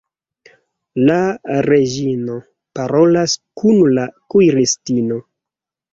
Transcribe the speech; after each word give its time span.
La 1.09 1.17
reĝino 1.67 2.39
parolas 2.79 3.35
kun 3.63 3.85
la 3.99 4.07
kuiristino. 4.35 5.25